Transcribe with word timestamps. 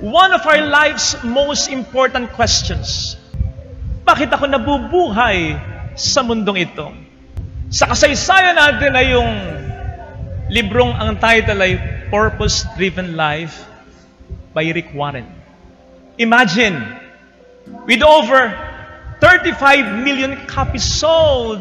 one 0.00 0.32
of 0.32 0.40
our 0.48 0.64
life's 0.64 1.12
most 1.22 1.68
important 1.68 2.32
questions. 2.32 3.20
Bakit 4.08 4.32
ako 4.32 4.48
nabubuhay 4.48 5.60
sa 5.92 6.24
mundong 6.24 6.64
ito? 6.64 6.88
Sa 7.68 7.84
kasaysayan 7.84 8.56
natin 8.56 8.96
ay 8.96 9.06
yung 9.12 9.30
librong 10.48 10.96
ang 10.96 11.20
title 11.20 11.60
ay 11.60 11.76
Purpose 12.08 12.64
Driven 12.80 13.12
Life 13.14 13.60
by 14.56 14.72
Rick 14.72 14.96
Warren. 14.96 15.28
Imagine, 16.16 16.80
with 17.84 18.00
over 18.00 18.50
35 19.20 20.00
million 20.00 20.48
copies 20.48 20.82
sold 20.82 21.60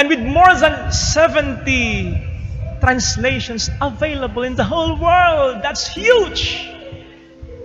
and 0.00 0.08
with 0.08 0.24
more 0.24 0.56
than 0.56 0.90
70 0.90 1.68
translations 2.80 3.68
available 3.78 4.42
in 4.42 4.56
the 4.56 4.64
whole 4.64 4.96
world. 4.96 5.60
That's 5.60 5.86
huge! 5.86 6.71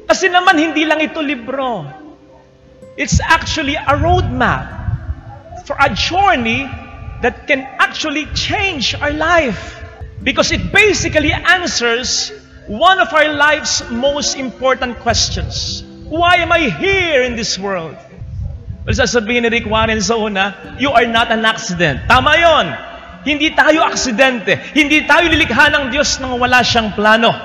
Kasi 0.07 0.31
naman 0.31 0.55
hindi 0.55 0.87
lang 0.87 1.03
ito 1.03 1.19
libro. 1.19 1.83
It's 2.95 3.19
actually 3.19 3.75
a 3.75 3.93
roadmap 3.99 4.65
for 5.67 5.75
a 5.75 5.91
journey 5.91 6.65
that 7.21 7.45
can 7.45 7.67
actually 7.77 8.25
change 8.31 8.95
our 8.95 9.11
life. 9.11 9.75
Because 10.23 10.49
it 10.49 10.73
basically 10.73 11.29
answers 11.29 12.33
one 12.65 12.97
of 13.03 13.13
our 13.13 13.29
life's 13.35 13.83
most 13.91 14.35
important 14.35 14.97
questions. 15.03 15.83
Why 16.09 16.39
am 16.39 16.51
I 16.55 16.71
here 16.71 17.21
in 17.21 17.35
this 17.35 17.59
world? 17.59 17.95
Well, 18.87 18.95
sasabihin 18.95 19.43
ni 19.43 19.51
Rick 19.51 19.67
Warren 19.67 19.99
sa 19.99 20.15
una, 20.15 20.75
you 20.79 20.95
are 20.95 21.05
not 21.05 21.27
an 21.27 21.43
accident. 21.43 22.07
Tama 22.07 22.39
yon. 22.39 22.65
Hindi 23.27 23.51
tayo 23.51 23.83
aksidente. 23.83 24.55
Hindi 24.71 25.03
tayo 25.03 25.27
lilikha 25.27 25.67
ng 25.75 25.91
Diyos 25.91 26.23
nang 26.23 26.39
wala 26.39 26.63
siyang 26.63 26.95
plano. 26.95 27.35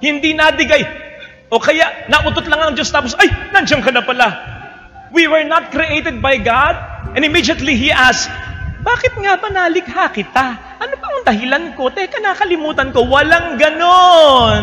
Hindi 0.00 0.32
nadigay. 0.32 1.09
O 1.50 1.58
kaya, 1.58 2.06
nautot 2.06 2.46
lang 2.46 2.62
ang 2.62 2.72
Diyos 2.78 2.94
tapos, 2.94 3.18
ay, 3.18 3.26
nandiyan 3.50 3.82
ka 3.82 3.90
na 3.90 4.06
pala. 4.06 4.28
We 5.10 5.26
were 5.26 5.42
not 5.42 5.74
created 5.74 6.22
by 6.22 6.38
God. 6.38 6.78
And 7.18 7.26
immediately 7.26 7.74
He 7.74 7.90
asked, 7.90 8.30
bakit 8.86 9.18
nga 9.18 9.34
ba 9.36 9.50
nalikha 9.50 10.14
kita? 10.14 10.46
Ano 10.78 10.94
ba 10.96 11.06
ang 11.10 11.20
dahilan 11.26 11.64
ko? 11.74 11.90
Teka, 11.90 12.22
nakalimutan 12.22 12.94
ko. 12.94 13.04
Walang 13.04 13.58
ganon. 13.58 14.62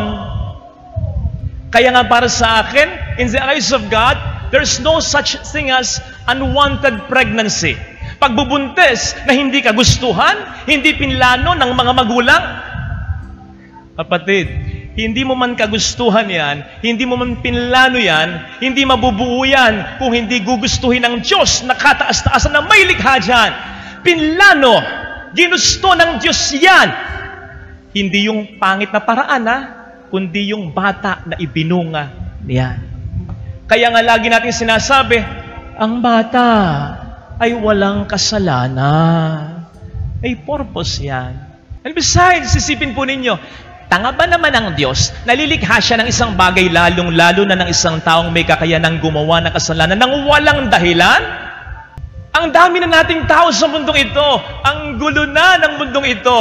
Kaya 1.67 1.91
nga 1.91 2.07
para 2.07 2.31
sa 2.31 2.63
akin, 2.63 3.19
in 3.19 3.27
the 3.27 3.43
eyes 3.43 3.75
of 3.75 3.91
God, 3.91 4.15
there's 4.49 4.79
no 4.79 5.03
such 5.03 5.35
thing 5.51 5.69
as 5.69 5.99
unwanted 6.25 7.11
pregnancy. 7.11 7.75
Pagbubuntis 8.17 9.13
na 9.27 9.35
hindi 9.35 9.61
kagustuhan, 9.61 10.65
hindi 10.65 10.95
pinlano 10.95 11.53
ng 11.53 11.71
mga 11.75 11.91
magulang. 11.93 12.43
Kapatid, 13.99 14.47
hindi 14.97 15.21
mo 15.21 15.37
man 15.37 15.53
kagustuhan 15.53 16.25
yan, 16.25 16.65
hindi 16.81 17.05
mo 17.05 17.15
man 17.21 17.37
pinlano 17.39 18.01
yan, 18.01 18.57
hindi 18.59 18.81
mabubuo 18.81 19.45
yan 19.45 20.01
kung 20.01 20.11
hindi 20.11 20.41
gugustuhin 20.41 21.05
ng 21.05 21.21
Diyos 21.21 21.61
na 21.69 21.77
kataas-taasan 21.77 22.57
na 22.57 22.65
may 22.65 22.89
likha 22.89 23.21
dyan 23.21 23.77
pinlano, 24.07 24.79
ginusto 25.35 25.91
ng 25.91 26.23
Diyos 26.23 26.55
yan. 26.55 26.89
Hindi 27.91 28.31
yung 28.31 28.55
pangit 28.55 28.95
na 28.95 29.03
paraan, 29.03 29.43
ha? 29.43 29.59
kundi 30.07 30.55
yung 30.55 30.71
bata 30.71 31.27
na 31.27 31.35
ibinunga 31.35 32.07
niya. 32.47 32.79
Kaya 33.67 33.91
nga 33.91 33.99
lagi 33.99 34.31
natin 34.31 34.55
sinasabi, 34.55 35.19
ang 35.75 35.99
bata 35.99 36.47
ay 37.35 37.51
walang 37.51 38.07
kasalanan. 38.07 39.67
May 40.23 40.39
purpose 40.39 41.03
yan. 41.03 41.35
And 41.83 41.91
besides, 41.91 42.55
sisipin 42.55 42.95
po 42.95 43.03
ninyo, 43.03 43.35
tanga 43.87 44.11
ba 44.11 44.27
naman 44.27 44.51
ang 44.51 44.67
Diyos? 44.75 45.11
Nalilikha 45.23 45.79
siya 45.79 45.99
ng 45.99 46.07
isang 46.11 46.35
bagay 46.35 46.71
lalong-lalo 46.71 47.47
na 47.47 47.59
ng 47.59 47.69
isang 47.71 47.99
taong 48.03 48.31
may 48.31 48.43
kakayanang 48.43 48.99
gumawa 48.99 49.39
ng 49.43 49.53
kasalanan 49.55 49.99
ng 49.99 50.27
walang 50.27 50.67
dahilan? 50.67 51.47
Ang 52.37 52.53
dami 52.53 52.77
na 52.83 53.01
nating 53.01 53.25
tao 53.25 53.49
sa 53.49 53.65
mundong 53.65 54.13
ito. 54.13 54.29
Ang 54.61 55.01
gulo 55.01 55.25
na 55.25 55.57
ng 55.57 55.73
mundong 55.81 56.05
ito. 56.05 56.39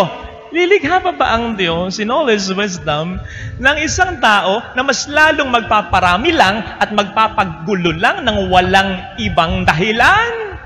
Lilikha 0.52 1.02
pa 1.02 1.12
ba 1.16 1.34
ang 1.34 1.58
Diyos 1.58 1.98
in 1.98 2.12
all 2.12 2.30
His 2.30 2.52
wisdom 2.52 3.18
ng 3.58 3.76
isang 3.82 4.22
tao 4.22 4.62
na 4.76 4.82
mas 4.86 5.10
lalong 5.10 5.50
magpaparami 5.50 6.30
lang 6.32 6.62
at 6.78 6.94
magpapaggulo 6.94 7.96
lang 7.96 8.22
ng 8.22 8.46
walang 8.52 9.16
ibang 9.18 9.66
dahilan? 9.66 10.56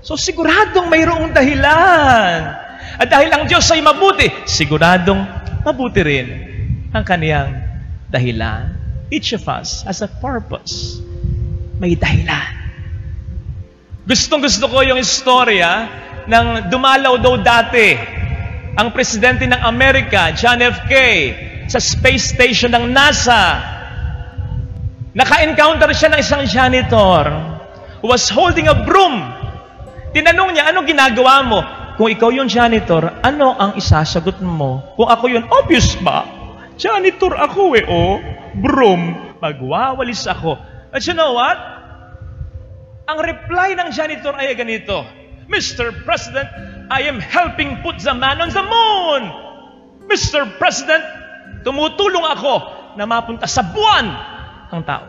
So 0.00 0.14
siguradong 0.14 0.86
mayroong 0.86 1.34
dahilan. 1.34 2.38
At 2.96 3.10
dahil 3.12 3.28
ang 3.28 3.44
Diyos 3.44 3.66
ay 3.74 3.82
mabuti, 3.84 4.30
siguradong 4.48 5.45
mabuti 5.66 6.00
rin 6.06 6.28
ang 6.94 7.02
kaniyang 7.02 7.50
dahilan. 8.06 8.70
Each 9.10 9.34
of 9.34 9.50
us 9.50 9.82
has 9.82 9.98
a 9.98 10.06
purpose. 10.06 11.02
May 11.82 11.98
dahilan. 11.98 12.54
Gustong 14.06 14.46
gusto 14.46 14.70
ko 14.70 14.86
yung 14.86 15.02
istorya 15.02 15.90
ng 16.30 16.70
dumalaw 16.70 17.18
daw 17.18 17.34
dati 17.42 17.98
ang 18.78 18.94
presidente 18.94 19.42
ng 19.50 19.58
Amerika, 19.66 20.30
John 20.30 20.62
F. 20.62 20.86
K., 20.86 20.94
sa 21.66 21.82
space 21.82 22.30
station 22.30 22.70
ng 22.70 22.94
NASA. 22.94 23.58
Naka-encounter 25.18 25.90
siya 25.90 26.14
ng 26.14 26.20
isang 26.22 26.42
janitor 26.46 27.26
who 27.98 28.06
was 28.06 28.30
holding 28.30 28.70
a 28.70 28.76
broom. 28.86 29.18
Tinanong 30.14 30.54
niya, 30.54 30.70
anong 30.70 30.86
ginagawa 30.86 31.42
mo? 31.42 31.60
Kung 31.96 32.12
ikaw 32.12 32.28
yung 32.28 32.44
janitor, 32.44 33.08
ano 33.24 33.56
ang 33.56 33.72
isasagot 33.80 34.44
mo? 34.44 34.84
Kung 35.00 35.08
ako 35.08 35.32
yun, 35.32 35.48
obvious 35.48 35.96
ba? 36.04 36.28
Janitor 36.76 37.32
ako 37.32 37.72
eh, 37.72 37.88
oh. 37.88 38.20
Broom. 38.60 39.32
Magwawalis 39.40 40.28
ako. 40.28 40.60
But 40.92 41.08
you 41.08 41.16
know 41.16 41.32
what? 41.32 41.56
Ang 43.08 43.24
reply 43.24 43.72
ng 43.80 43.88
janitor 43.96 44.36
ay 44.36 44.52
ganito, 44.52 45.08
Mr. 45.48 46.04
President, 46.04 46.44
I 46.92 47.08
am 47.08 47.16
helping 47.16 47.80
put 47.80 47.96
the 48.04 48.12
man 48.12 48.44
on 48.44 48.52
the 48.52 48.60
moon. 48.60 49.22
Mr. 50.04 50.44
President, 50.60 51.00
tumutulong 51.64 52.28
ako 52.28 52.54
na 53.00 53.08
mapunta 53.08 53.48
sa 53.48 53.64
buwan 53.72 54.06
ang 54.68 54.84
tao. 54.84 55.04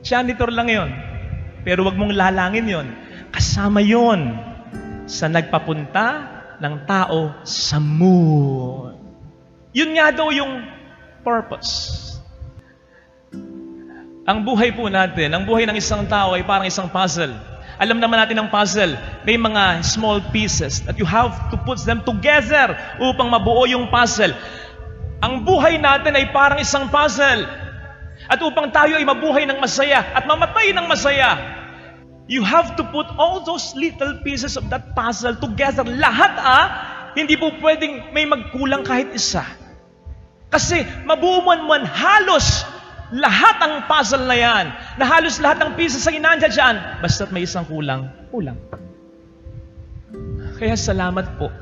Janitor 0.00 0.48
lang 0.48 0.72
yon. 0.72 0.90
Pero 1.60 1.84
wag 1.84 2.00
mong 2.00 2.16
lalangin 2.16 2.66
yon. 2.72 2.88
Kasama 3.36 3.84
yon 3.84 4.51
sa 5.12 5.28
nagpapunta 5.28 6.06
ng 6.56 6.74
tao 6.88 7.44
sa 7.44 7.76
moon. 7.76 8.96
Yun 9.76 9.92
nga 9.92 10.08
daw 10.08 10.32
yung 10.32 10.64
purpose. 11.20 12.00
Ang 14.24 14.48
buhay 14.48 14.72
po 14.72 14.88
natin, 14.88 15.36
ang 15.36 15.44
buhay 15.44 15.68
ng 15.68 15.76
isang 15.76 16.08
tao 16.08 16.32
ay 16.32 16.46
parang 16.48 16.64
isang 16.64 16.88
puzzle. 16.88 17.36
Alam 17.76 18.00
naman 18.00 18.24
natin 18.24 18.38
ang 18.40 18.48
puzzle, 18.48 18.96
may 19.26 19.36
mga 19.36 19.84
small 19.84 20.22
pieces 20.32 20.80
that 20.86 20.96
you 20.96 21.04
have 21.04 21.52
to 21.52 21.60
put 21.60 21.82
them 21.84 22.00
together 22.06 22.72
upang 23.02 23.28
mabuo 23.28 23.68
yung 23.68 23.92
puzzle. 23.92 24.32
Ang 25.20 25.44
buhay 25.44 25.76
natin 25.76 26.16
ay 26.16 26.30
parang 26.32 26.62
isang 26.62 26.88
puzzle. 26.88 27.44
At 28.30 28.38
upang 28.38 28.70
tayo 28.70 28.96
ay 28.96 29.04
mabuhay 29.04 29.44
ng 29.50 29.58
masaya 29.58 30.14
at 30.14 30.24
mamatay 30.24 30.70
ng 30.70 30.86
masaya, 30.86 31.61
you 32.30 32.42
have 32.42 32.78
to 32.78 32.84
put 32.94 33.06
all 33.18 33.42
those 33.42 33.74
little 33.74 34.20
pieces 34.22 34.54
of 34.54 34.70
that 34.70 34.94
puzzle 34.94 35.34
together. 35.36 35.82
Lahat 35.82 36.32
ah, 36.38 36.66
hindi 37.18 37.36
po 37.36 37.50
pwedeng 37.58 38.14
may 38.14 38.24
magkulang 38.24 38.86
kahit 38.86 39.10
isa. 39.12 39.44
Kasi 40.52 40.84
mabuo 41.08 41.42
man 41.42 41.84
halos 41.88 42.64
lahat 43.12 43.56
ang 43.60 43.74
puzzle 43.84 44.24
na 44.24 44.36
yan, 44.36 44.66
na 44.96 45.04
halos 45.04 45.36
lahat 45.36 45.60
ng 45.60 45.70
pieces 45.76 46.08
ay 46.08 46.16
nandiyan 46.16 46.52
dyan, 46.52 46.76
basta't 47.04 47.28
may 47.28 47.44
isang 47.44 47.68
kulang, 47.68 48.08
kulang. 48.32 48.56
Kaya 50.56 50.72
salamat 50.72 51.36
po 51.36 51.52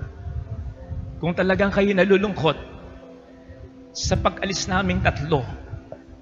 kung 1.19 1.35
talagang 1.35 1.75
kayo 1.75 1.91
nalulungkot 1.91 2.55
sa 3.91 4.15
pag-alis 4.15 4.71
naming 4.71 5.03
tatlo 5.03 5.43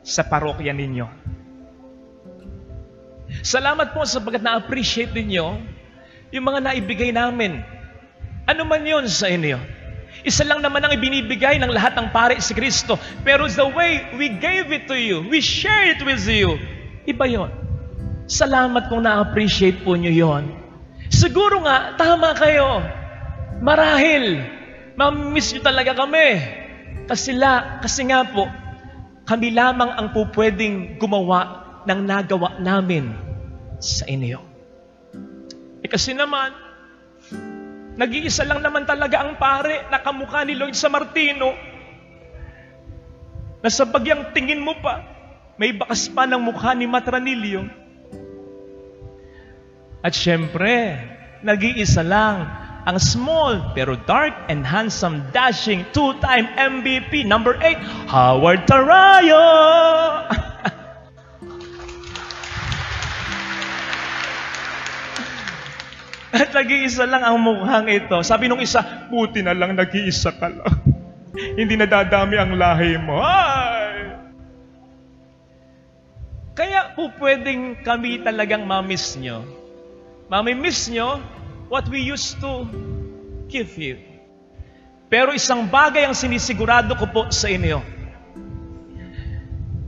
sa 0.00 0.24
parokya 0.24 0.72
ninyo. 0.72 1.06
Salamat 3.42 3.94
po 3.94 4.02
sapagkat 4.02 4.42
na-appreciate 4.42 5.14
ninyo 5.14 5.46
yung 6.34 6.44
mga 6.44 6.60
naibigay 6.60 7.10
namin. 7.14 7.62
Ano 8.48 8.64
man 8.64 8.82
yun 8.82 9.06
sa 9.06 9.28
inyo. 9.28 9.56
Isa 10.26 10.42
lang 10.42 10.64
naman 10.64 10.82
ang 10.82 10.92
ibinibigay 10.92 11.62
ng 11.62 11.70
lahat 11.70 11.94
ng 11.94 12.10
pare 12.10 12.42
si 12.42 12.50
Kristo. 12.56 12.98
Pero 13.22 13.46
the 13.46 13.68
way 13.70 14.10
we 14.18 14.32
gave 14.40 14.74
it 14.74 14.90
to 14.90 14.96
you, 14.98 15.22
we 15.30 15.38
share 15.38 15.94
it 15.94 16.00
with 16.02 16.24
you, 16.26 16.58
iba 17.06 17.28
yon. 17.28 17.52
Salamat 18.28 18.90
kung 18.90 19.06
na-appreciate 19.06 19.86
po 19.86 19.94
nyo 19.94 20.10
yon. 20.10 20.52
Siguro 21.08 21.64
nga, 21.64 21.96
tama 21.96 22.36
kayo. 22.36 22.84
Marahil, 23.64 24.42
ma-miss 24.98 25.54
nyo 25.56 25.62
talaga 25.64 25.96
kami. 25.96 26.28
Kasi, 27.08 27.32
la, 27.32 27.80
kasi 27.80 28.04
nga 28.04 28.26
po, 28.28 28.44
kami 29.24 29.54
lamang 29.54 29.96
ang 29.96 30.12
po 30.12 30.28
pwedeng 30.36 31.00
gumawa 31.00 31.64
ng 31.88 32.00
nagawa 32.04 32.60
namin 32.60 33.27
sa 33.78 34.04
inyo. 34.06 34.40
E 35.82 35.86
kasi 35.86 36.12
naman, 36.14 36.68
Nag-iisa 37.98 38.46
lang 38.46 38.62
naman 38.62 38.86
talaga 38.86 39.26
ang 39.26 39.34
pare 39.42 39.90
na 39.90 39.98
kamukha 39.98 40.46
ni 40.46 40.54
Lloyd 40.54 40.78
sa 40.78 40.86
Martino. 40.86 41.50
Na 43.58 43.66
sa 43.66 43.82
bagyang 43.90 44.30
tingin 44.30 44.62
mo 44.62 44.78
pa, 44.78 45.02
may 45.58 45.74
bakas 45.74 46.06
pa 46.06 46.22
ng 46.22 46.38
mukha 46.38 46.78
ni 46.78 46.86
Matranillo. 46.86 47.66
At 49.98 50.14
syempre, 50.14 50.94
nag-iisa 51.42 52.06
lang 52.06 52.46
ang 52.86 53.02
small 53.02 53.74
pero 53.74 53.98
dark 54.06 54.46
and 54.46 54.62
handsome 54.62 55.26
dashing 55.34 55.82
two-time 55.90 56.46
MVP 56.54 57.26
number 57.26 57.58
8, 57.58 57.82
Howard 58.06 58.62
Tarayo! 58.70 59.42
At 66.38 66.54
nag-iisa 66.54 67.04
lang 67.10 67.26
ang 67.26 67.42
mukhang 67.42 67.90
ito. 67.90 68.22
Sabi 68.22 68.46
nung 68.46 68.62
isa, 68.62 69.08
buti 69.10 69.42
na 69.42 69.52
lang 69.52 69.74
nag-iisa 69.74 70.30
ka 70.38 70.46
lang. 70.46 70.74
Hindi 71.58 71.74
nadadami 71.74 72.38
ang 72.38 72.54
lahi 72.54 72.94
mo. 73.02 73.18
Ay! 73.18 74.14
Kaya 76.54 76.94
po 76.94 77.10
pwedeng 77.22 77.82
kami 77.82 78.22
talagang 78.22 78.66
mamiss 78.66 79.14
nyo. 79.18 79.46
Mamimiss 80.26 80.90
nyo 80.90 81.22
what 81.70 81.86
we 81.86 82.02
used 82.02 82.38
to 82.42 82.66
give 83.46 83.74
you. 83.78 83.98
Pero 85.08 85.32
isang 85.32 85.70
bagay 85.70 86.04
ang 86.04 86.18
sinisigurado 86.18 86.92
ko 86.98 87.06
po 87.08 87.22
sa 87.30 87.48
inyo. 87.48 87.80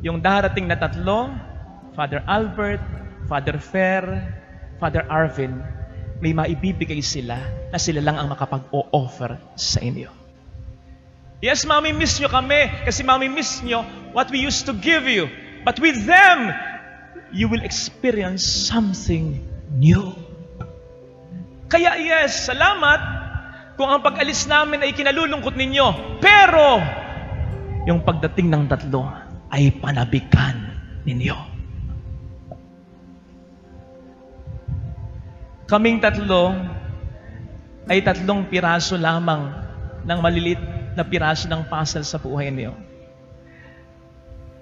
Yung 0.00 0.22
darating 0.22 0.64
na 0.64 0.80
tatlo, 0.80 1.28
Father 1.92 2.24
Albert, 2.24 2.80
Father 3.28 3.60
Fer, 3.60 4.02
Father 4.80 5.04
Arvin, 5.12 5.60
may 6.20 6.36
maibibigay 6.36 7.00
sila 7.00 7.40
na 7.72 7.78
sila 7.80 8.04
lang 8.04 8.20
ang 8.20 8.28
makapag-o-offer 8.28 9.40
sa 9.56 9.80
inyo. 9.80 10.12
Yes, 11.40 11.64
mami 11.64 11.96
miss 11.96 12.20
nyo 12.20 12.28
kami 12.28 12.68
kasi 12.84 13.00
mami 13.00 13.32
miss 13.32 13.64
nyo 13.64 13.80
what 14.12 14.28
we 14.28 14.44
used 14.44 14.68
to 14.68 14.76
give 14.76 15.08
you. 15.08 15.32
But 15.64 15.80
with 15.80 16.04
them, 16.04 16.52
you 17.32 17.48
will 17.48 17.64
experience 17.64 18.44
something 18.44 19.40
new. 19.72 20.12
Kaya 21.72 21.96
yes, 21.96 22.44
salamat 22.44 23.00
kung 23.80 23.88
ang 23.88 24.04
pag-alis 24.04 24.44
namin 24.44 24.84
ay 24.84 24.92
kinalulungkot 24.92 25.56
ninyo. 25.56 26.20
Pero, 26.20 26.84
yung 27.88 28.04
pagdating 28.04 28.52
ng 28.52 28.64
tatlo 28.68 29.08
ay 29.48 29.72
panabikan 29.80 30.76
ninyo. 31.08 31.49
Kaming 35.70 36.02
tatlo 36.02 36.50
ay 37.86 38.02
tatlong 38.02 38.42
piraso 38.50 38.98
lamang 38.98 39.54
ng 40.02 40.18
malilit 40.18 40.58
na 40.98 41.06
piraso 41.06 41.46
ng 41.46 41.62
puzzle 41.62 42.02
sa 42.02 42.18
buhay 42.18 42.50
niyo. 42.50 42.74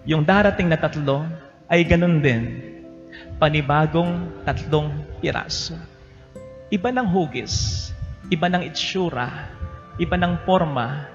Yung 0.04 0.20
darating 0.20 0.68
na 0.68 0.76
tatlo 0.76 1.24
ay 1.64 1.88
ganun 1.88 2.20
din. 2.20 2.60
Panibagong 3.40 4.44
tatlong 4.44 4.92
piraso. 5.16 5.80
Iba 6.68 6.92
ng 6.92 7.08
hugis, 7.08 7.88
iba 8.28 8.52
ng 8.52 8.68
itsura, 8.68 9.48
iba 9.96 10.20
ng 10.20 10.44
forma, 10.44 11.08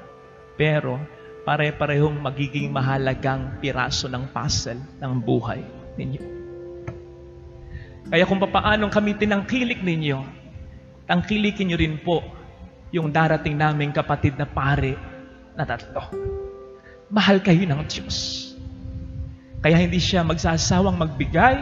pero 0.58 0.98
pare-parehong 1.46 2.18
magiging 2.18 2.74
mahalagang 2.74 3.62
piraso 3.62 4.10
ng 4.10 4.26
puzzle 4.34 4.82
ng 4.98 5.14
buhay 5.22 5.62
ninyo. 6.02 6.43
Kaya 8.10 8.28
kung 8.28 8.40
papaanong 8.42 8.92
kami 8.92 9.16
tinangkilik 9.16 9.80
ninyo, 9.80 10.20
tangkilikin 11.08 11.72
nyo 11.72 11.78
rin 11.80 11.96
po 12.00 12.24
yung 12.94 13.10
darating 13.10 13.58
naming 13.58 13.96
kapatid 13.96 14.38
na 14.38 14.46
pare 14.46 14.96
na 15.58 15.64
tatlo. 15.64 16.14
Mahal 17.14 17.40
kayo 17.40 17.64
ng 17.66 17.82
Diyos. 17.86 18.50
Kaya 19.64 19.80
hindi 19.80 19.98
siya 19.98 20.28
magsasawang 20.28 21.00
magbigay 21.00 21.56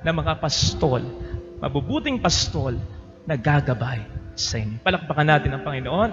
ng 0.00 0.14
mga 0.14 0.40
pastol, 0.40 1.04
mabubuting 1.60 2.16
pastol 2.16 2.74
na 3.28 3.36
gagabay 3.36 4.00
sa 4.32 4.58
inyo. 4.58 4.80
Palakpakan 4.80 5.28
natin 5.28 5.54
ang 5.54 5.62
Panginoon. 5.62 6.10